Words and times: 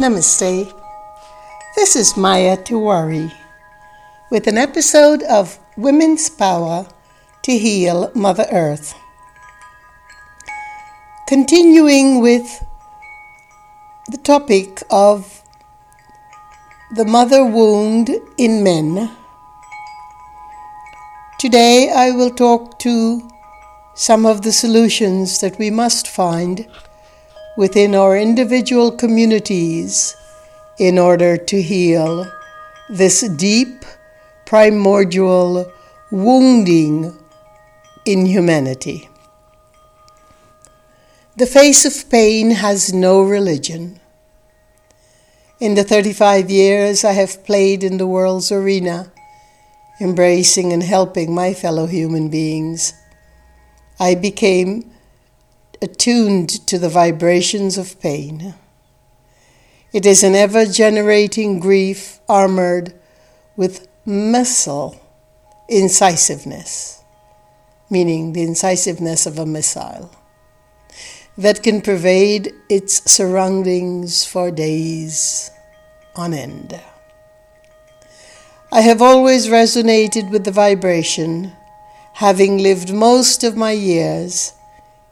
Namaste. 0.00 0.72
This 1.76 1.94
is 1.94 2.16
Maya 2.16 2.56
Tiwari 2.56 3.30
with 4.30 4.46
an 4.46 4.56
episode 4.56 5.22
of 5.24 5.58
Women's 5.76 6.30
Power 6.30 6.86
to 7.42 7.58
Heal 7.58 8.10
Mother 8.14 8.46
Earth. 8.50 8.94
Continuing 11.28 12.22
with 12.22 12.64
the 14.10 14.16
topic 14.16 14.82
of 14.90 15.42
the 16.96 17.04
mother 17.04 17.44
wound 17.44 18.08
in 18.38 18.64
men. 18.64 19.10
Today 21.38 21.92
I 21.94 22.12
will 22.12 22.30
talk 22.30 22.78
to 22.78 23.28
some 23.94 24.24
of 24.24 24.40
the 24.40 24.52
solutions 24.52 25.42
that 25.42 25.58
we 25.58 25.68
must 25.70 26.08
find 26.08 26.66
within 27.56 27.94
our 27.94 28.16
individual 28.16 28.92
communities 28.92 30.16
in 30.78 30.98
order 30.98 31.36
to 31.36 31.60
heal 31.60 32.30
this 32.88 33.20
deep, 33.28 33.84
primordial 34.46 35.70
wounding 36.10 37.16
in 38.04 38.26
humanity. 38.26 39.08
The 41.36 41.46
face 41.46 41.84
of 41.84 42.10
pain 42.10 42.50
has 42.50 42.92
no 42.92 43.22
religion. 43.22 44.00
In 45.60 45.74
the 45.74 45.84
35 45.84 46.50
years 46.50 47.04
I 47.04 47.12
have 47.12 47.44
played 47.44 47.84
in 47.84 47.98
the 47.98 48.06
world's 48.06 48.50
arena, 48.50 49.12
embracing 50.00 50.72
and 50.72 50.82
helping 50.82 51.34
my 51.34 51.54
fellow 51.54 51.86
human 51.86 52.30
beings, 52.30 52.94
I 53.98 54.14
became 54.14 54.90
attuned 55.82 56.48
to 56.66 56.78
the 56.78 56.88
vibrations 56.88 57.78
of 57.78 58.00
pain. 58.00 58.54
It 59.92 60.06
is 60.06 60.22
an 60.22 60.34
ever 60.34 60.66
generating 60.66 61.58
grief 61.58 62.20
armored 62.28 62.94
with 63.56 63.88
missile 64.06 65.00
incisiveness, 65.68 67.02
meaning 67.88 68.32
the 68.32 68.42
incisiveness 68.42 69.26
of 69.26 69.38
a 69.38 69.46
missile, 69.46 70.10
that 71.38 71.62
can 71.62 71.80
pervade 71.80 72.52
its 72.68 73.10
surroundings 73.10 74.24
for 74.24 74.50
days 74.50 75.50
on 76.14 76.34
end. 76.34 76.78
I 78.72 78.82
have 78.82 79.02
always 79.02 79.48
resonated 79.48 80.30
with 80.30 80.44
the 80.44 80.52
vibration, 80.52 81.52
having 82.14 82.58
lived 82.58 82.92
most 82.92 83.42
of 83.42 83.56
my 83.56 83.72
years 83.72 84.52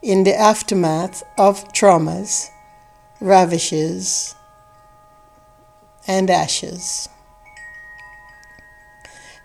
in 0.03 0.25
the 0.25 0.35
aftermath 0.35 1.23
of 1.37 1.73
traumas, 1.73 2.49
ravishes, 3.21 4.35
and 6.07 6.31
ashes. 6.31 7.09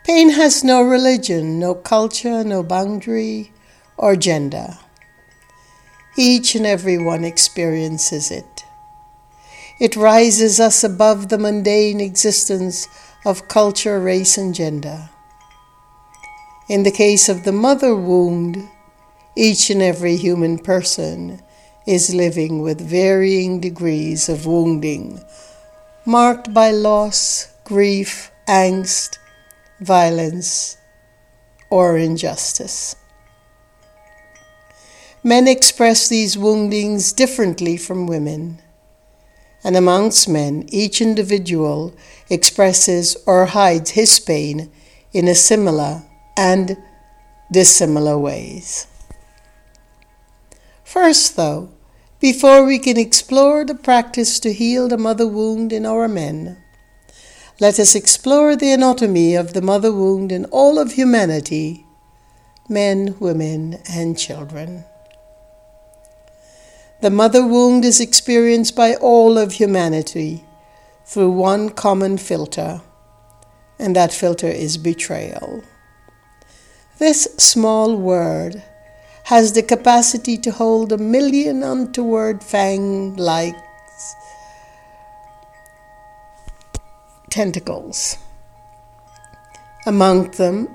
Pain 0.06 0.30
has 0.32 0.64
no 0.64 0.82
religion, 0.82 1.60
no 1.60 1.74
culture, 1.74 2.44
no 2.44 2.62
boundary, 2.62 3.52
or 3.98 4.16
gender. 4.16 4.78
Each 6.18 6.56
and 6.56 6.66
every 6.66 6.98
one 6.98 7.24
experiences 7.24 8.30
it. 8.30 8.64
It 9.80 9.96
rises 9.96 10.60
us 10.60 10.84
above 10.84 11.30
the 11.30 11.38
mundane 11.38 12.00
existence 12.00 12.88
of 13.26 13.48
culture, 13.48 14.00
race, 14.00 14.38
and 14.38 14.54
gender. 14.54 15.10
In 16.70 16.84
the 16.84 16.92
case 16.92 17.28
of 17.28 17.44
the 17.44 17.52
mother 17.52 17.96
wound, 17.96 18.70
each 19.36 19.70
and 19.70 19.82
every 19.82 20.16
human 20.16 20.60
person 20.60 21.42
is 21.86 22.14
living 22.14 22.62
with 22.62 22.80
varying 22.80 23.60
degrees 23.60 24.30
of 24.30 24.46
wounding, 24.46 25.20
marked 26.06 26.54
by 26.54 26.72
loss, 26.72 27.48
grief, 27.64 28.32
angst, 28.48 29.18
violence, 29.80 30.78
or 31.70 31.98
injustice. 31.98 32.96
Men 35.24 35.48
express 35.48 36.10
these 36.10 36.38
woundings 36.38 37.14
differently 37.14 37.78
from 37.78 38.08
women. 38.08 38.60
And 39.64 39.78
amongst 39.78 40.28
men, 40.28 40.66
each 40.68 41.02
individual 41.02 41.94
expresses 42.30 43.16
or 43.26 43.46
hides 43.46 43.92
his 43.92 44.20
pain 44.20 44.70
in 45.14 45.30
a 45.30 45.36
similar 45.36 46.04
and 46.38 46.78
dissimilar 47.50 48.18
ways. 48.18 48.88
First, 50.94 51.38
though, 51.38 51.70
before 52.20 52.64
we 52.64 52.78
can 52.78 52.98
explore 52.98 53.66
the 53.66 53.74
practice 53.74 54.40
to 54.40 54.54
heal 54.54 54.88
the 54.88 54.96
mother 54.96 55.26
wound 55.26 55.74
in 55.74 55.88
our 55.88 56.08
men, 56.08 56.58
let 57.60 57.80
us 57.80 57.96
explore 57.96 58.56
the 58.56 58.72
anatomy 58.72 59.34
of 59.34 59.54
the 59.54 59.62
mother 59.64 59.92
wound 59.92 60.32
in 60.32 60.46
all 60.52 60.78
of 60.78 60.92
humanity 60.92 61.88
men, 62.70 63.16
women, 63.20 63.80
and 63.90 64.20
children. 64.20 64.86
The 67.02 67.10
mother 67.10 67.44
wound 67.44 67.84
is 67.86 68.00
experienced 68.00 68.76
by 68.76 68.94
all 68.94 69.40
of 69.40 69.54
humanity 69.54 70.46
through 71.06 71.32
one 71.32 71.70
common 71.72 72.20
filter, 72.20 72.82
and 73.80 73.96
that 73.96 74.14
filter 74.14 74.48
is 74.48 74.78
betrayal. 74.78 75.64
This 77.00 77.24
small 77.40 77.96
word 77.96 78.62
has 79.24 79.54
the 79.54 79.64
capacity 79.64 80.38
to 80.38 80.52
hold 80.52 80.92
a 80.92 80.98
million 80.98 81.64
untoward 81.64 82.44
fang 82.44 83.16
like 83.16 83.56
tentacles. 87.30 88.18
Among 89.86 90.32
them 90.32 90.70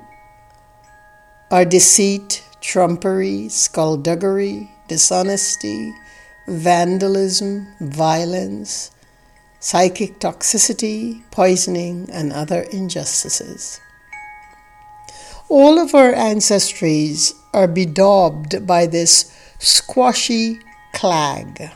are 1.51 1.65
deceit, 1.65 2.45
trumpery, 2.61 3.49
skullduggery, 3.49 4.71
dishonesty, 4.89 5.95
vandalism, 6.47 7.69
violence, 7.81 8.91
psychic 9.61 10.19
toxicity, 10.21 11.23
poisoning, 11.31 12.09
and 12.13 12.33
other 12.33 12.63
injustices. 12.73 13.81
All 15.51 15.79
of 15.79 15.95
our 15.95 16.13
ancestries 16.13 17.35
are 17.55 17.67
bedaubed 17.67 18.67
by 18.67 18.87
this 18.87 19.33
squashy 19.59 20.61
clag. 20.93 21.71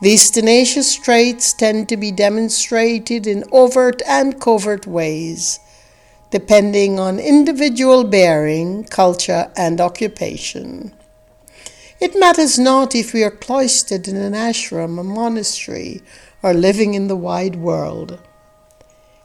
These 0.00 0.30
tenacious 0.30 0.94
traits 0.94 1.52
tend 1.52 1.90
to 1.90 1.98
be 1.98 2.10
demonstrated 2.10 3.26
in 3.26 3.44
overt 3.52 4.00
and 4.06 4.40
covert 4.40 4.86
ways, 4.86 5.60
depending 6.30 6.98
on 6.98 7.18
individual 7.18 8.04
bearing, 8.04 8.84
culture, 8.84 9.52
and 9.54 9.78
occupation. 9.78 10.92
It 12.00 12.18
matters 12.18 12.58
not 12.58 12.94
if 12.94 13.12
we 13.12 13.22
are 13.22 13.30
cloistered 13.30 14.08
in 14.08 14.16
an 14.16 14.32
ashram, 14.32 14.98
a 14.98 15.04
monastery, 15.04 16.00
or 16.42 16.54
living 16.54 16.94
in 16.94 17.08
the 17.08 17.16
wide 17.16 17.56
world. 17.56 18.18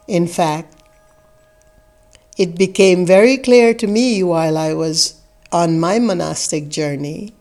In 0.08 0.28
fact, 0.28 0.79
it 2.40 2.56
became 2.56 3.06
very 3.06 3.36
clear 3.36 3.74
to 3.74 3.86
me 3.86 4.24
while 4.24 4.58
I 4.58 4.74
was 4.74 5.22
on 5.52 5.78
my 5.78 6.00
monastic 6.00 6.70
journey 6.70 7.34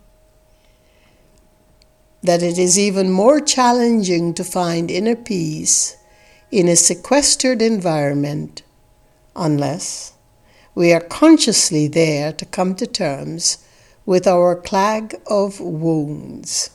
that 2.21 2.43
it 2.43 2.59
is 2.59 2.77
even 2.77 3.09
more 3.09 3.39
challenging 3.39 4.35
to 4.35 4.43
find 4.43 4.91
inner 4.91 5.15
peace 5.15 5.97
in 6.51 6.67
a 6.67 6.75
sequestered 6.75 7.63
environment 7.63 8.63
unless 9.37 10.15
we 10.75 10.93
are 10.93 11.01
consciously 11.01 11.87
there 11.87 12.33
to 12.33 12.45
come 12.45 12.75
to 12.75 12.87
terms 12.87 13.65
with 14.05 14.27
our 14.27 14.57
clag 14.57 15.15
of 15.29 15.61
wounds. 15.61 16.71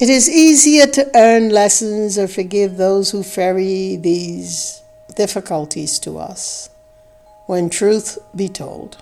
It 0.00 0.10
is 0.10 0.28
easier 0.28 0.88
to 0.88 1.08
earn 1.14 1.50
lessons 1.50 2.18
or 2.18 2.26
forgive 2.26 2.76
those 2.76 3.12
who 3.12 3.22
ferry 3.22 3.94
these 3.94 4.80
difficulties 5.16 5.98
to 6.00 6.18
us 6.18 6.70
when 7.46 7.70
truth 7.70 8.18
be 8.34 8.48
told. 8.48 8.98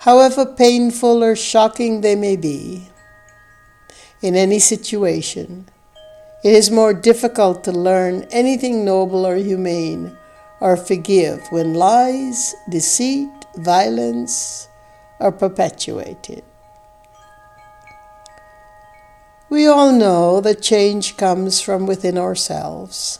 However 0.00 0.44
painful 0.46 1.22
or 1.22 1.36
shocking 1.36 2.00
they 2.00 2.16
may 2.16 2.36
be, 2.36 2.88
in 4.20 4.36
any 4.36 4.58
situation, 4.58 5.68
it 6.44 6.52
is 6.52 6.70
more 6.70 6.94
difficult 6.94 7.64
to 7.64 7.72
learn 7.72 8.26
anything 8.30 8.84
noble 8.84 9.26
or 9.26 9.36
humane 9.36 10.16
or 10.60 10.76
forgive 10.76 11.40
when 11.50 11.74
lies, 11.74 12.54
deceit, 12.68 13.30
violence 13.56 14.68
are 15.18 15.32
perpetuated. 15.32 16.44
We 19.48 19.66
all 19.66 19.92
know 19.92 20.40
that 20.40 20.62
change 20.62 21.16
comes 21.16 21.60
from 21.60 21.86
within 21.86 22.16
ourselves. 22.16 23.18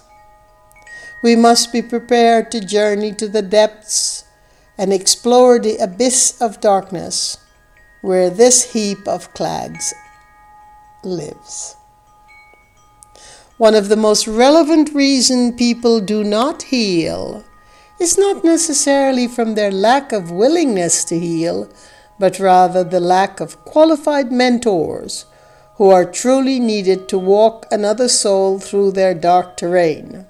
We 1.22 1.36
must 1.36 1.72
be 1.72 1.82
prepared 1.82 2.50
to 2.50 2.60
journey 2.60 3.12
to 3.12 3.28
the 3.28 3.42
depths 3.42 4.24
and 4.76 4.92
explore 4.92 5.60
the 5.60 5.76
abyss 5.76 6.40
of 6.40 6.60
darkness 6.60 7.38
where 8.00 8.28
this 8.28 8.72
heap 8.72 9.06
of 9.06 9.32
clags 9.32 9.94
lives. 11.04 11.76
One 13.56 13.76
of 13.76 13.88
the 13.88 13.96
most 13.96 14.26
relevant 14.26 14.92
reasons 14.92 15.54
people 15.54 16.00
do 16.00 16.24
not 16.24 16.64
heal 16.64 17.44
is 18.00 18.18
not 18.18 18.42
necessarily 18.42 19.28
from 19.28 19.54
their 19.54 19.70
lack 19.70 20.10
of 20.10 20.32
willingness 20.32 21.04
to 21.04 21.20
heal, 21.20 21.68
but 22.18 22.40
rather 22.40 22.82
the 22.82 22.98
lack 22.98 23.38
of 23.38 23.64
qualified 23.64 24.32
mentors 24.32 25.26
who 25.76 25.90
are 25.90 26.04
truly 26.04 26.58
needed 26.58 27.08
to 27.08 27.18
walk 27.18 27.66
another 27.70 28.08
soul 28.08 28.58
through 28.58 28.90
their 28.90 29.14
dark 29.14 29.56
terrain. 29.56 30.26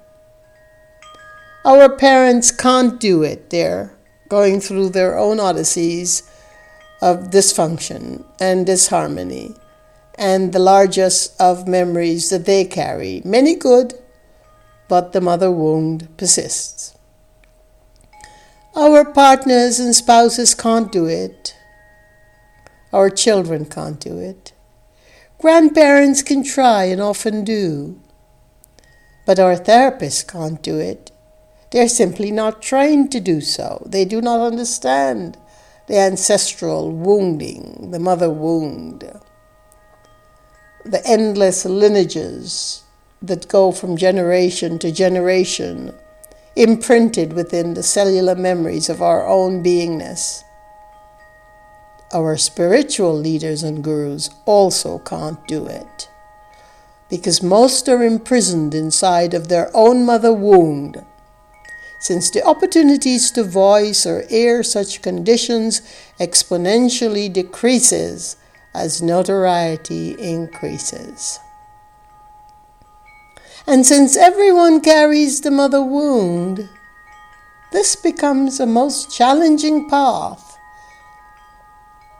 Our 1.64 1.88
parents 1.88 2.50
can't 2.50 2.99
do 2.99 3.23
it. 3.23 3.50
They're 3.50 3.97
going 4.29 4.61
through 4.61 4.91
their 4.91 5.17
own 5.17 5.38
odysseys 5.38 6.29
of 7.00 7.31
dysfunction 7.31 8.25
and 8.41 8.67
disharmony, 8.67 9.55
and 10.17 10.53
the 10.53 10.59
largest 10.59 11.41
of 11.41 11.69
memories 11.69 12.31
that 12.31 12.47
they 12.47 12.64
carry, 12.64 13.23
many 13.25 13.55
good, 13.55 13.94
but 14.88 15.12
the 15.12 15.20
mother 15.20 15.50
wound 15.50 16.09
persists. 16.17 16.97
Our 18.75 19.05
partners 19.05 19.79
and 19.79 19.94
spouses 19.94 20.55
can't 20.55 20.91
do 20.91 21.06
it. 21.06 21.55
Our 22.93 23.11
children 23.11 23.67
can't 23.67 24.00
do 24.00 24.19
it. 24.19 24.53
Grandparents 25.38 26.23
can 26.23 26.43
try 26.43 26.85
and 26.85 27.00
often 27.00 27.44
do. 27.44 28.00
But 29.26 29.38
our 29.38 29.56
therapists 29.56 30.26
can't 30.26 30.62
do 30.62 30.79
it. 30.79 31.11
They're 31.72 31.88
simply 31.88 32.30
not 32.30 32.60
trained 32.60 33.10
to 33.12 33.20
do 33.20 33.40
so. 33.40 33.82
They 33.86 34.04
do 34.04 34.20
not 34.20 34.40
understand 34.40 35.38
the 35.86 35.96
ancestral 35.98 36.92
wounding, 36.92 37.90
the 37.90 37.98
mother 37.98 38.28
wound, 38.28 39.10
the 40.84 41.02
endless 41.06 41.64
lineages 41.64 42.82
that 43.22 43.48
go 43.48 43.72
from 43.72 43.96
generation 43.96 44.78
to 44.80 44.92
generation, 44.92 45.94
imprinted 46.56 47.32
within 47.32 47.72
the 47.72 47.82
cellular 47.82 48.34
memories 48.34 48.90
of 48.90 49.00
our 49.00 49.26
own 49.26 49.64
beingness. 49.64 50.42
Our 52.12 52.36
spiritual 52.36 53.18
leaders 53.18 53.62
and 53.62 53.82
gurus 53.82 54.28
also 54.44 54.98
can't 54.98 55.48
do 55.48 55.64
it 55.66 56.10
because 57.08 57.42
most 57.42 57.88
are 57.88 58.02
imprisoned 58.02 58.75
inside 58.75 59.32
of 59.32 59.48
their 59.48 59.70
own 59.75 60.04
mother 60.04 60.34
wound 60.34 61.02
since 62.02 62.31
the 62.31 62.44
opportunities 62.44 63.31
to 63.31 63.44
voice 63.44 64.04
or 64.04 64.25
air 64.28 64.64
such 64.64 65.02
conditions 65.02 65.81
exponentially 66.19 67.32
decreases 67.32 68.37
as 68.75 69.00
notoriety 69.00 70.10
increases. 70.19 71.38
And 73.69 73.87
since 73.87 74.16
everyone 74.16 74.81
carries 74.81 75.43
the 75.43 75.52
mother 75.52 75.81
wound, 75.81 76.69
this 77.70 77.94
becomes 77.94 78.58
a 78.58 78.66
most 78.66 79.16
challenging 79.16 79.88
path 79.88 80.58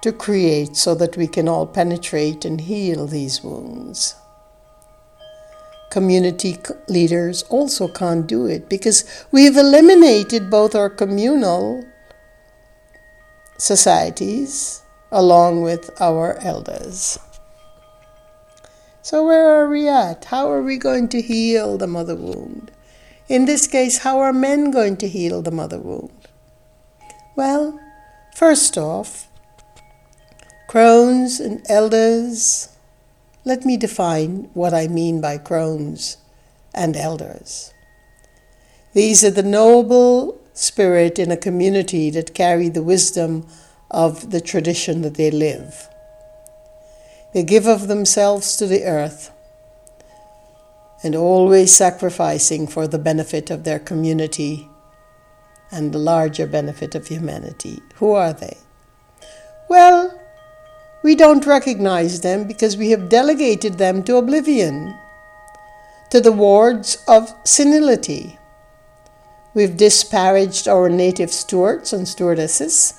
to 0.01 0.13
create 0.13 0.77
so 0.77 0.95
that 0.95 1.17
we 1.17 1.27
can 1.27 1.49
all 1.49 1.67
penetrate 1.67 2.45
and 2.45 2.61
heal 2.61 3.09
these 3.09 3.43
wounds 3.43 4.15
community 5.93 6.57
leaders 6.89 7.43
also 7.51 7.87
can't 7.87 8.27
do 8.27 8.47
it 8.47 8.67
because 8.67 9.05
we've 9.31 9.59
eliminated 9.59 10.49
both 10.49 10.75
our 10.75 10.89
communal 10.89 11.85
societies 13.59 14.81
along 15.11 15.61
with 15.61 15.91
our 16.01 16.39
elders. 16.41 17.19
So, 19.03 19.27
where 19.27 19.47
are 19.55 19.69
we 19.69 19.87
at? 19.87 20.25
How 20.25 20.51
are 20.51 20.63
we 20.63 20.79
going 20.79 21.09
to 21.09 21.21
heal 21.21 21.77
the 21.77 21.87
mother 21.87 22.17
wound? 22.17 22.71
In 23.29 23.45
this 23.45 23.67
case, 23.67 23.99
how 23.99 24.21
are 24.21 24.33
men 24.33 24.71
going 24.71 24.97
to 24.99 25.09
heal 25.09 25.43
the 25.43 25.51
mother 25.51 25.79
wound? 25.79 26.29
Well, 27.37 27.79
first 28.35 28.79
off, 28.79 29.29
crones 30.69 31.39
and 31.39 31.61
elders 31.69 32.72
let 33.45 33.65
me 33.65 33.77
define 33.77 34.49
what 34.55 34.73
I 34.73 34.87
mean 34.89 35.21
by 35.21 35.39
crones 35.39 36.17
and 36.75 36.97
elders. 36.97 37.73
These 38.95 39.25
are 39.25 39.31
the 39.31 39.43
noble 39.43 40.41
spirit 40.55 41.19
in 41.19 41.31
a 41.31 41.37
community 41.37 42.11
that 42.11 42.35
carry 42.35 42.69
the 42.69 42.83
wisdom 42.83 43.47
of 43.91 44.31
the 44.31 44.41
tradition 44.41 45.03
that 45.03 45.15
they 45.15 45.31
live. 45.31 45.89
They 47.35 47.43
give 47.43 47.67
of 47.67 47.89
themselves 47.89 48.57
to 48.57 48.67
the 48.67 48.85
earth 48.85 49.31
and 51.03 51.17
always 51.17 51.75
sacrificing 51.75 52.67
for 52.67 52.87
the 52.87 52.99
benefit 52.99 53.51
of 53.51 53.65
their 53.65 53.79
community 53.79 54.69
and 55.71 55.93
the 55.93 55.99
larger 55.99 56.47
benefit 56.47 56.95
of 56.95 57.09
humanity. 57.09 57.81
Who 57.97 58.13
are 58.13 58.33
they? 58.33 58.59
Well, 59.69 60.22
we 61.03 61.15
don't 61.15 61.47
recognize 61.47 62.21
them 62.21 62.47
because 62.47 62.77
we 62.77 62.91
have 62.91 63.09
delegated 63.09 63.79
them 63.79 64.03
to 64.05 64.17
oblivion, 64.17 64.97
to 66.11 66.21
the 66.21 66.33
wards 66.33 67.03
of 67.09 67.35
senility. 67.45 68.39
We've 69.55 69.77
disparaged 69.77 70.69
our 70.69 70.89
native 70.89 71.33
stewards 71.33 71.93
and 71.93 72.07
stewardesses 72.07 72.95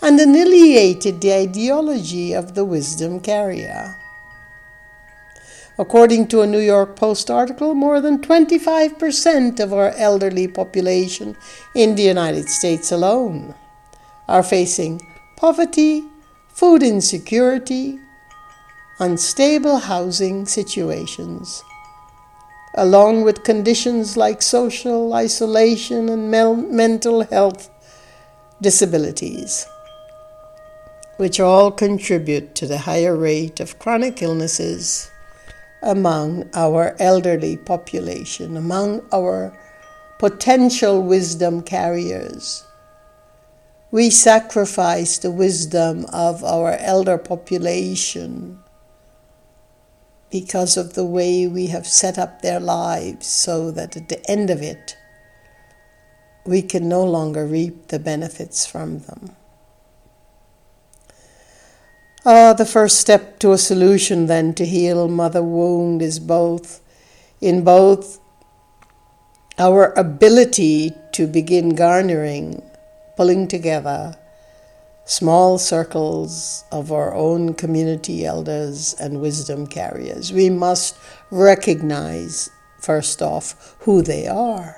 and 0.00 0.18
annihilated 0.18 1.20
the 1.20 1.34
ideology 1.34 2.32
of 2.32 2.54
the 2.54 2.64
wisdom 2.64 3.20
carrier. 3.20 3.96
According 5.78 6.26
to 6.28 6.40
a 6.40 6.46
New 6.46 6.58
York 6.58 6.96
Post 6.96 7.30
article, 7.30 7.74
more 7.74 8.00
than 8.00 8.18
25% 8.18 9.60
of 9.60 9.72
our 9.72 9.90
elderly 9.90 10.48
population 10.48 11.36
in 11.74 11.94
the 11.94 12.02
United 12.02 12.48
States 12.48 12.90
alone 12.90 13.54
are 14.26 14.42
facing 14.42 15.00
poverty, 15.36 16.02
food 16.58 16.82
insecurity, 16.82 18.00
unstable 18.98 19.78
housing 19.78 20.44
situations, 20.44 21.62
along 22.74 23.22
with 23.22 23.44
conditions 23.44 24.16
like 24.16 24.42
social 24.42 25.14
isolation 25.14 26.08
and 26.08 26.28
mental 26.28 27.22
health 27.22 27.70
disabilities, 28.60 29.68
which 31.18 31.38
all 31.38 31.70
contribute 31.70 32.56
to 32.56 32.66
the 32.66 32.78
higher 32.78 33.14
rate 33.14 33.60
of 33.60 33.78
chronic 33.78 34.20
illnesses 34.20 35.12
among 35.84 36.50
our 36.54 36.96
elderly 36.98 37.56
population, 37.56 38.56
among 38.56 39.00
our 39.12 39.56
potential 40.18 41.04
wisdom 41.04 41.62
carriers 41.62 42.67
we 43.90 44.10
sacrifice 44.10 45.18
the 45.18 45.30
wisdom 45.30 46.04
of 46.12 46.44
our 46.44 46.76
elder 46.78 47.16
population 47.16 48.58
because 50.30 50.76
of 50.76 50.92
the 50.92 51.04
way 51.04 51.46
we 51.46 51.68
have 51.68 51.86
set 51.86 52.18
up 52.18 52.42
their 52.42 52.60
lives 52.60 53.26
so 53.26 53.70
that 53.70 53.96
at 53.96 54.08
the 54.08 54.30
end 54.30 54.50
of 54.50 54.60
it, 54.60 54.96
we 56.44 56.60
can 56.60 56.88
no 56.88 57.02
longer 57.02 57.46
reap 57.46 57.88
the 57.88 57.98
benefits 57.98 58.66
from 58.66 59.00
them. 59.00 59.36
Ah, 62.26 62.52
the 62.52 62.66
first 62.66 62.98
step 62.98 63.38
to 63.38 63.52
a 63.52 63.58
solution 63.58 64.26
then 64.26 64.52
to 64.52 64.66
heal 64.66 65.08
mother 65.08 65.42
wound 65.42 66.02
is 66.02 66.18
both 66.18 66.82
in 67.40 67.64
both 67.64 68.20
our 69.58 69.92
ability 69.94 70.92
to 71.12 71.26
begin 71.26 71.74
garnering 71.74 72.62
pulling 73.18 73.48
together 73.48 74.14
small 75.04 75.58
circles 75.58 76.62
of 76.70 76.92
our 76.92 77.12
own 77.16 77.52
community 77.52 78.24
elders 78.24 78.94
and 79.00 79.20
wisdom 79.20 79.66
carriers. 79.66 80.32
We 80.32 80.50
must 80.50 80.96
recognize, 81.32 82.48
first 82.78 83.20
off, 83.20 83.74
who 83.80 84.02
they 84.02 84.28
are. 84.28 84.76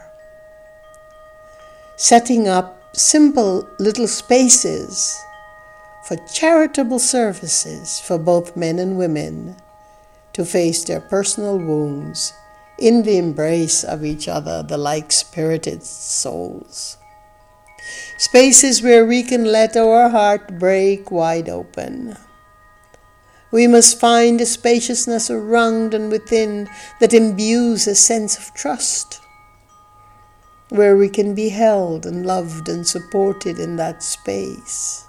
Setting 1.96 2.48
up 2.48 2.82
simple 2.96 3.68
little 3.78 4.08
spaces 4.08 5.14
for 6.06 6.16
charitable 6.32 6.98
services 6.98 8.00
for 8.00 8.16
both 8.16 8.56
men 8.56 8.78
and 8.78 8.96
women 8.96 9.54
to 10.32 10.46
face 10.46 10.82
their 10.84 11.02
personal 11.02 11.58
wounds 11.58 12.32
in 12.78 13.02
the 13.02 13.18
embrace 13.18 13.84
of 13.84 14.02
each 14.02 14.28
other, 14.28 14.62
the 14.62 14.78
like 14.78 15.12
spirited 15.12 15.82
souls 15.82 16.96
spaces 18.16 18.82
where 18.82 19.04
we 19.06 19.22
can 19.22 19.44
let 19.44 19.76
our 19.76 20.08
heart 20.08 20.58
break 20.58 21.10
wide 21.10 21.48
open. 21.48 22.16
We 23.52 23.66
must 23.66 23.98
find 23.98 24.40
a 24.40 24.46
spaciousness 24.46 25.30
around 25.30 25.92
and 25.94 26.10
within 26.10 26.68
that 27.00 27.12
imbues 27.12 27.86
a 27.86 27.94
sense 27.94 28.38
of 28.38 28.54
trust, 28.54 29.20
where 30.68 30.96
we 30.96 31.08
can 31.08 31.34
be 31.34 31.48
held 31.48 32.06
and 32.06 32.24
loved 32.24 32.68
and 32.68 32.86
supported 32.86 33.58
in 33.58 33.76
that 33.76 34.02
space 34.02 35.04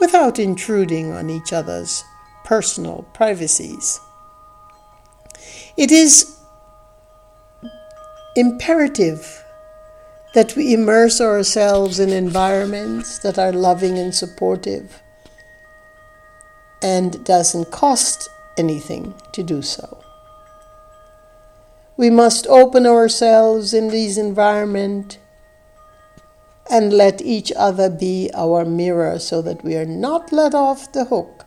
without 0.00 0.38
intruding 0.38 1.12
on 1.12 1.28
each 1.28 1.52
other's 1.52 2.02
personal 2.44 3.02
privacies. 3.12 4.00
It 5.76 5.92
is 5.92 6.36
imperative 8.36 9.44
that 10.34 10.54
we 10.54 10.72
immerse 10.72 11.20
ourselves 11.20 11.98
in 11.98 12.10
environments 12.10 13.18
that 13.18 13.38
are 13.38 13.52
loving 13.52 13.98
and 13.98 14.14
supportive 14.14 15.02
and 16.82 17.24
doesn't 17.24 17.70
cost 17.70 18.28
anything 18.56 19.14
to 19.32 19.42
do 19.42 19.60
so. 19.62 20.02
We 21.96 22.10
must 22.10 22.46
open 22.46 22.86
ourselves 22.86 23.74
in 23.74 23.88
these 23.88 24.16
environments 24.16 25.18
and 26.70 26.92
let 26.92 27.20
each 27.20 27.52
other 27.56 27.90
be 27.90 28.30
our 28.32 28.64
mirror 28.64 29.18
so 29.18 29.42
that 29.42 29.64
we 29.64 29.76
are 29.76 29.84
not 29.84 30.32
let 30.32 30.54
off 30.54 30.92
the 30.92 31.06
hook 31.06 31.44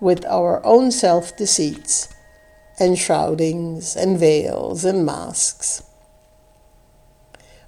with 0.00 0.24
our 0.24 0.64
own 0.64 0.90
self 0.90 1.36
deceits 1.36 2.12
and 2.80 2.98
shroudings 2.98 3.94
and 3.94 4.18
veils 4.18 4.84
and 4.84 5.04
masks. 5.04 5.82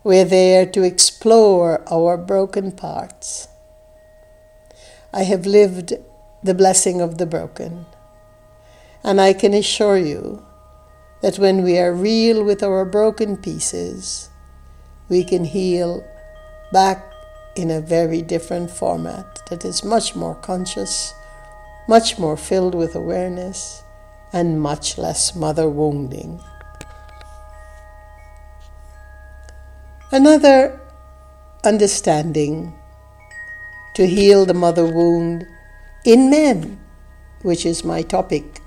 We're 0.04 0.26
there 0.26 0.66
to 0.66 0.82
explore 0.82 1.82
our 1.90 2.18
broken 2.18 2.72
parts. 2.72 3.48
I 5.14 5.22
have 5.22 5.46
lived 5.46 5.94
the 6.42 6.52
blessing 6.52 7.00
of 7.00 7.16
the 7.16 7.24
broken, 7.24 7.86
and 9.02 9.18
I 9.18 9.32
can 9.32 9.54
assure 9.54 9.96
you 9.96 10.44
that 11.22 11.38
when 11.38 11.62
we 11.62 11.78
are 11.78 11.94
real 11.94 12.44
with 12.44 12.62
our 12.62 12.84
broken 12.84 13.38
pieces, 13.38 14.28
we 15.08 15.24
can 15.24 15.44
heal 15.44 16.04
back 16.70 17.10
in 17.56 17.70
a 17.70 17.80
very 17.80 18.20
different 18.20 18.70
format 18.70 19.40
that 19.48 19.64
is 19.64 19.82
much 19.82 20.14
more 20.14 20.34
conscious, 20.34 21.14
much 21.88 22.18
more 22.18 22.36
filled 22.36 22.74
with 22.74 22.94
awareness, 22.94 23.82
and 24.34 24.60
much 24.60 24.98
less 24.98 25.34
mother 25.34 25.66
wounding. 25.66 26.40
Another 30.14 30.80
understanding 31.64 32.72
to 33.94 34.06
heal 34.06 34.46
the 34.46 34.54
mother 34.54 34.86
wound 34.86 35.44
in 36.04 36.30
men, 36.30 36.78
which 37.42 37.66
is 37.66 37.82
my 37.82 38.00
topic 38.00 38.60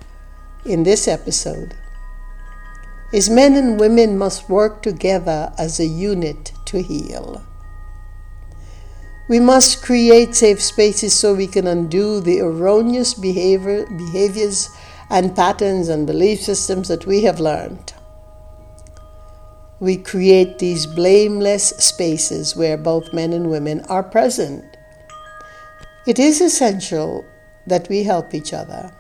in 0.66 0.84
this 0.84 1.08
episode, 1.08 1.74
is 3.14 3.30
men 3.30 3.56
and 3.56 3.80
women 3.80 4.18
must 4.18 4.50
work 4.50 4.82
together 4.82 5.54
as 5.58 5.80
a 5.80 5.86
unit 5.86 6.52
to 6.66 6.82
heal. 6.82 7.42
We 9.30 9.40
must 9.40 9.82
create 9.82 10.36
safe 10.36 10.62
spaces 10.62 11.14
so 11.14 11.34
we 11.34 11.48
can 11.48 11.66
undo 11.66 12.20
the 12.20 12.42
erroneous 12.42 13.14
behavior, 13.14 13.86
behaviors 13.86 14.70
and 15.10 15.34
patterns 15.34 15.88
and 15.88 16.06
belief 16.06 16.42
systems 16.42 16.90
that 16.90 17.06
we 17.06 17.24
have 17.24 17.40
learned 17.40 17.94
we 19.80 19.98
create 19.98 20.60
these 20.60 20.86
blameless 20.86 21.70
spaces 21.78 22.56
where 22.56 22.78
both 22.78 23.14
men 23.14 23.32
and 23.34 23.50
women 23.50 23.82
are 23.82 24.04
present. 24.04 24.78
It 26.08 26.18
is 26.18 26.42
essential 26.42 27.26
that 27.68 27.90
we 27.90 28.04
help 28.04 28.34
each 28.34 28.54
other. 28.54 28.92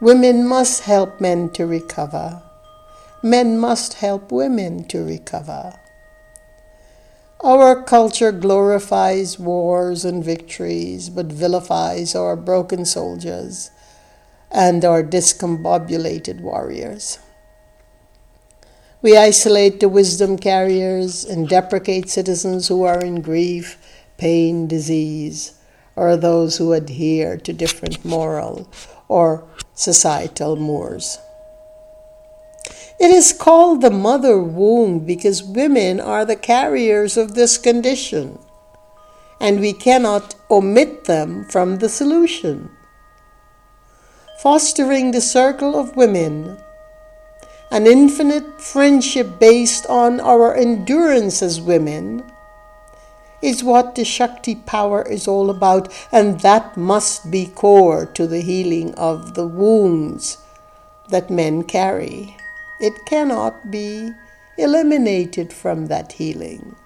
Women 0.00 0.46
must 0.46 0.82
help 0.82 1.20
men 1.20 1.50
to 1.50 1.66
recover. 1.66 2.42
Men 3.22 3.58
must 3.58 3.94
help 3.94 4.30
women 4.30 4.84
to 4.88 5.02
recover. 5.02 5.78
Our 7.42 7.82
culture 7.82 8.32
glorifies 8.32 9.38
wars 9.38 10.04
and 10.04 10.22
victories, 10.22 11.08
but 11.08 11.26
vilifies 11.26 12.14
our 12.14 12.36
broken 12.36 12.84
soldiers 12.84 13.70
and 14.50 14.84
our 14.84 15.02
discombobulated 15.02 16.40
warriors. 16.40 17.18
We 19.04 19.18
isolate 19.18 19.80
the 19.80 19.90
wisdom 19.90 20.38
carriers 20.38 21.26
and 21.26 21.46
deprecate 21.46 22.08
citizens 22.08 22.68
who 22.68 22.84
are 22.84 23.04
in 23.04 23.20
grief, 23.20 23.76
pain, 24.16 24.66
disease, 24.66 25.52
or 25.94 26.16
those 26.16 26.56
who 26.56 26.72
adhere 26.72 27.36
to 27.36 27.52
different 27.52 28.02
moral 28.02 28.66
or 29.06 29.44
societal 29.74 30.56
mores. 30.56 31.18
It 32.98 33.10
is 33.10 33.34
called 33.34 33.82
the 33.82 33.90
mother 33.90 34.40
womb 34.40 35.00
because 35.00 35.42
women 35.42 36.00
are 36.00 36.24
the 36.24 36.34
carriers 36.34 37.18
of 37.18 37.34
this 37.34 37.58
condition, 37.58 38.38
and 39.38 39.60
we 39.60 39.74
cannot 39.74 40.34
omit 40.50 41.04
them 41.04 41.44
from 41.50 41.76
the 41.80 41.90
solution. 41.90 42.70
Fostering 44.40 45.10
the 45.10 45.20
circle 45.20 45.78
of 45.78 45.94
women 45.94 46.56
an 47.74 47.88
infinite 47.88 48.60
friendship 48.60 49.40
based 49.40 49.84
on 49.86 50.20
our 50.20 50.54
endurance 50.54 51.42
as 51.42 51.60
women 51.60 52.22
is 53.42 53.64
what 53.64 53.96
the 53.96 54.04
Shakti 54.04 54.54
power 54.54 55.02
is 55.02 55.26
all 55.26 55.50
about, 55.50 55.92
and 56.12 56.38
that 56.42 56.76
must 56.76 57.32
be 57.32 57.46
core 57.46 58.06
to 58.06 58.28
the 58.28 58.42
healing 58.42 58.94
of 58.94 59.34
the 59.34 59.48
wounds 59.48 60.38
that 61.08 61.30
men 61.30 61.64
carry. 61.64 62.36
It 62.78 63.04
cannot 63.06 63.72
be 63.72 64.12
eliminated 64.56 65.52
from 65.52 65.86
that 65.86 66.12
healing. 66.12 66.76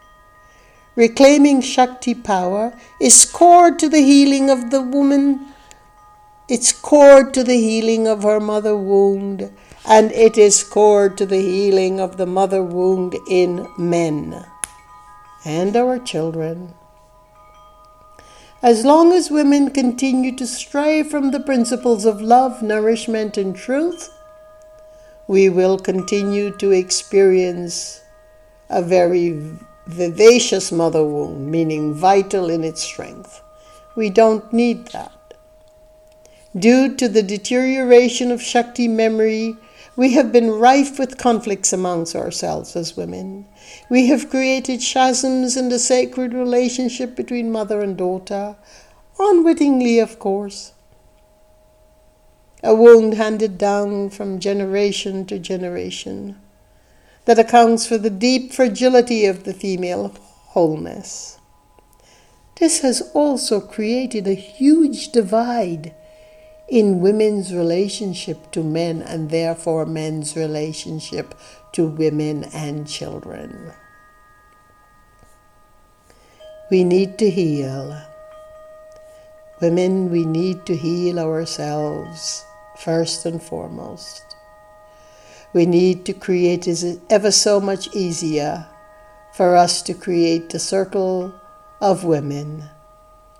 Reclaiming 0.97 1.61
Shakti 1.61 2.15
power 2.15 2.73
is 2.99 3.27
core 3.27 3.73
to 3.73 3.91
the 3.91 4.01
healing 4.01 4.49
of 4.49 4.71
the 4.71 4.81
woman, 4.81 5.49
it's 6.49 6.73
core 6.73 7.31
to 7.31 7.45
the 7.45 7.59
healing 7.59 8.09
of 8.09 8.23
her 8.23 8.41
mother 8.41 8.75
wound 8.75 9.53
and 9.89 10.13
it 10.13 10.37
is 10.37 10.63
core 10.63 11.09
to 11.09 11.25
the 11.25 11.41
healing 11.41 11.99
of 11.99 12.19
the 12.19 12.27
mother 12.27 12.63
wound 12.63 13.17
in 13.27 13.67
men 13.79 14.45
and 15.47 15.75
our 15.75 15.99
children. 15.99 16.75
As 18.63 18.85
long 18.85 19.13
as 19.13 19.31
women 19.31 19.71
continue 19.71 20.37
to 20.37 20.47
stray 20.47 21.03
from 21.03 21.31
the 21.31 21.41
principles 21.41 22.05
of 22.05 22.21
love, 22.21 22.61
nourishment, 22.61 23.39
and 23.39 23.57
truth, 23.57 24.11
we 25.27 25.49
will 25.49 25.79
continue 25.79 26.51
to 26.59 26.71
experience 26.71 28.03
a 28.69 28.83
very 28.83 29.41
vivacious 29.87 30.71
mother 30.71 31.05
wound, 31.05 31.51
meaning 31.51 31.95
vital 31.95 32.51
in 32.51 32.63
its 32.63 32.83
strength. 32.83 33.41
We 33.97 34.11
don't 34.11 34.53
need 34.53 34.89
that. 34.89 35.13
Due 36.55 36.95
to 36.97 37.09
the 37.09 37.23
deterioration 37.23 38.31
of 38.31 38.43
Shakti 38.43 38.89
memory, 38.89 39.57
we 39.99 40.13
have 40.13 40.31
been 40.31 40.53
rife 40.53 40.97
with 40.97 41.19
conflicts 41.19 41.73
amongst 41.73 42.15
ourselves 42.15 42.77
as 42.77 42.97
women. 42.97 43.45
We 43.91 44.07
have 44.07 44.31
created 44.31 44.81
chasms 44.81 45.57
in 45.57 45.71
the 45.71 45.79
sacred 45.81 46.33
relationship 46.33 47.17
between 47.17 47.51
mother 47.51 47.81
and 47.81 47.97
daughter, 47.97 48.55
unwittingly, 49.19 49.99
of 49.99 50.21
course. 50.21 50.73
A 52.63 52.77
wound 52.77 53.15
handed 53.15 53.59
down 53.59 54.11
from 54.11 54.39
generation 54.39 55.27
to 55.27 55.39
generation 55.41 56.41
that 57.25 57.41
accounts 57.41 57.85
for 57.85 57.99
the 57.99 58.09
deep 58.09 58.53
fragility 58.53 59.25
of 59.25 59.43
the 59.43 59.53
female 59.53 60.15
wholeness. 60.51 61.41
This 62.61 62.83
has 62.83 63.03
also 63.15 63.61
created 63.61 64.29
a 64.29 64.35
huge 64.35 65.09
divide 65.11 65.93
in 66.69 67.01
women's 67.01 67.55
relationship 67.55 68.51
to 68.53 68.63
men 68.63 69.01
and 69.01 69.31
therefore 69.31 69.87
men's 69.87 70.37
relationship 70.37 71.35
to 71.73 71.87
women 71.87 72.45
and 72.53 72.87
children. 72.87 73.73
We 76.71 76.85
need 76.85 77.19
to 77.19 77.31
heal. 77.31 78.03
Women, 79.63 80.11
we 80.11 80.27
need 80.27 80.67
to 80.67 80.77
heal 80.77 81.19
ourselves 81.19 82.45
first 82.79 83.25
and 83.25 83.43
foremost. 83.43 84.23
We 85.55 85.65
need 85.65 86.05
to 86.05 86.13
create 86.13 86.69
it 86.69 87.01
ever 87.09 87.31
so 87.31 87.59
much 87.59 87.89
easier 87.95 88.67
for 89.33 89.57
us 89.57 89.81
to 89.83 89.95
create 89.95 90.51
the 90.51 90.59
circle 90.59 91.35
of 91.81 92.05
women 92.05 92.69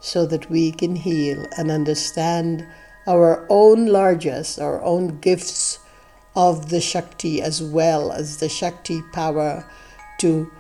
so 0.01 0.25
that 0.27 0.49
we 0.49 0.73
can 0.73 0.97
heal 0.97 1.47
and 1.59 1.71
understand 1.71 2.67
our 3.09 3.47
own 3.49 3.87
largest, 3.87 4.61
our 4.61 4.83
own 4.85 5.19
gifts 5.21 5.79
of 6.37 6.69
the 6.69 6.81
Shakti 6.81 7.41
as 7.41 7.63
well 7.63 8.13
as 8.13 8.37
the 8.37 8.51
Shakti 8.51 9.01
power 9.13 9.69
to 10.19 10.53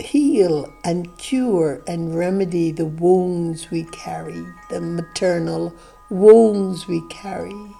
heal 0.00 0.72
and 0.82 1.16
cure 1.18 1.82
and 1.86 2.16
remedy 2.16 2.72
the 2.72 2.86
wounds 2.86 3.70
we 3.70 3.84
carry, 3.84 4.42
the 4.70 4.80
maternal 4.80 5.74
wounds 6.08 6.88
we 6.88 7.06
carry, 7.08 7.70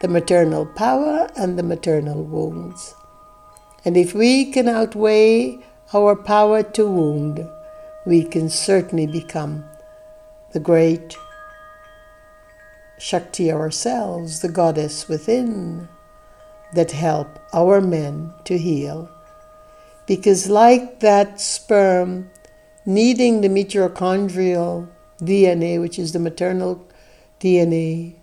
the 0.00 0.08
maternal 0.08 0.66
power 0.66 1.30
and 1.36 1.56
the 1.56 1.62
maternal 1.62 2.24
wounds. 2.24 2.94
And 3.84 3.96
if 3.96 4.12
we 4.12 4.50
can 4.50 4.66
outweigh 4.66 5.64
our 5.94 6.16
power 6.16 6.64
to 6.64 6.84
wound, 6.84 7.48
we 8.04 8.24
can 8.24 8.50
certainly 8.50 9.06
become 9.06 9.64
the 10.52 10.60
great 10.60 11.16
Shakti 12.98 13.52
ourselves, 13.52 14.40
the 14.40 14.48
goddess 14.48 15.08
within, 15.08 15.88
that 16.74 16.92
help 16.92 17.38
our 17.52 17.80
men 17.80 18.32
to 18.44 18.58
heal. 18.58 19.10
Because, 20.06 20.48
like 20.48 21.00
that 21.00 21.40
sperm 21.40 22.30
needing 22.84 23.40
the 23.40 23.48
mitochondrial 23.48 24.88
DNA, 25.20 25.80
which 25.80 25.98
is 25.98 26.12
the 26.12 26.18
maternal 26.18 26.86
DNA, 27.40 28.14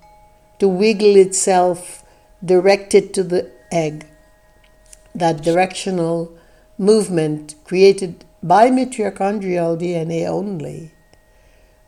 to 0.60 0.68
wiggle 0.68 1.16
itself 1.18 2.04
directed 2.44 3.14
to 3.14 3.24
the 3.24 3.52
egg, 3.72 4.06
that 5.14 5.42
directional 5.44 6.32
movement 6.78 7.56
created 7.64 8.26
by 8.42 8.70
mitochondrial 8.70 9.80
DNA 9.80 10.28
only. 10.28 10.92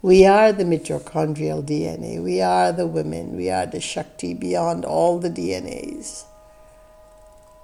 We 0.06 0.28
are 0.28 0.52
the 0.52 0.66
mitochondrial 0.66 1.64
DNA. 1.66 2.22
We 2.22 2.40
are 2.40 2.72
the 2.72 2.86
women. 2.86 3.36
We 3.36 3.50
are 3.50 3.66
the 3.66 3.82
Shakti 3.82 4.36
beyond 4.36 4.86
all 4.86 5.18
the 5.18 5.32
DNAs. 5.32 6.26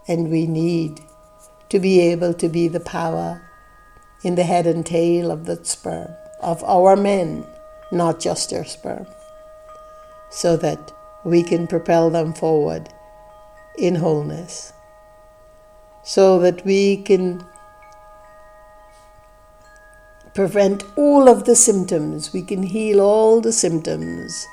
And 0.07 0.31
we 0.31 0.47
need 0.47 1.01
to 1.69 1.79
be 1.79 1.99
able 1.99 2.33
to 2.33 2.49
be 2.49 2.67
the 2.67 2.79
power 2.79 3.43
in 4.23 4.33
the 4.33 4.43
head 4.43 4.65
and 4.65 4.83
tail 4.83 5.29
of 5.29 5.45
the 5.45 5.63
sperm, 5.63 6.15
of 6.41 6.63
our 6.63 6.95
men, 6.95 7.45
not 7.91 8.19
just 8.19 8.49
their 8.49 8.65
sperm, 8.65 9.05
so 10.31 10.57
that 10.57 10.91
we 11.23 11.43
can 11.43 11.67
propel 11.67 12.09
them 12.09 12.33
forward 12.33 12.89
in 13.77 13.93
wholeness, 13.93 14.73
so 16.03 16.39
that 16.39 16.65
we 16.65 16.97
can 17.03 17.45
prevent 20.33 20.83
all 20.95 21.27
of 21.27 21.45
the 21.45 21.55
symptoms, 21.55 22.33
we 22.33 22.41
can 22.41 22.63
heal 22.63 23.01
all 23.01 23.41
the 23.41 23.51
symptoms 23.51 24.47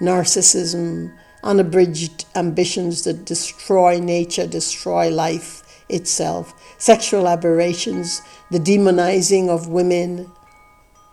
narcissism, 0.00 1.12
unabridged 1.42 2.24
ambitions 2.34 3.04
that 3.04 3.24
destroy 3.24 3.98
nature, 4.00 4.46
destroy 4.46 5.08
life 5.08 5.62
itself, 5.88 6.52
sexual 6.78 7.28
aberrations, 7.28 8.20
the 8.50 8.58
demonizing 8.58 9.48
of 9.48 9.68
women, 9.68 10.30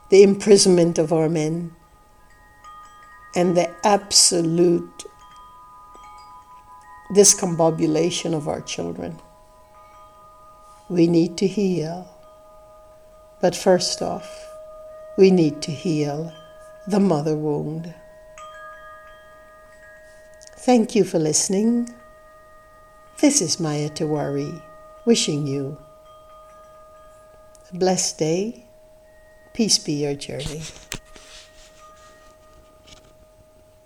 the 0.09 0.23
imprisonment 0.23 0.97
of 0.97 1.13
our 1.13 1.29
men, 1.29 1.75
and 3.35 3.55
the 3.55 3.69
absolute 3.85 5.05
discombobulation 7.13 8.33
of 8.33 8.47
our 8.47 8.61
children. 8.61 9.19
We 10.89 11.07
need 11.07 11.37
to 11.37 11.47
heal. 11.47 12.07
But 13.41 13.55
first 13.55 14.03
off, 14.03 14.47
we 15.17 15.31
need 15.31 15.61
to 15.63 15.71
heal 15.71 16.31
the 16.87 16.99
mother 16.99 17.35
wound. 17.35 17.93
Thank 20.57 20.93
you 20.93 21.03
for 21.03 21.17
listening. 21.17 21.89
This 23.19 23.41
is 23.41 23.59
Maya 23.59 23.89
Tiwari 23.89 24.61
wishing 25.05 25.47
you 25.47 25.77
a 27.73 27.77
blessed 27.77 28.19
day. 28.19 28.65
Peace 29.53 29.79
be 29.79 29.93
your 29.93 30.13
journey. 30.13 30.61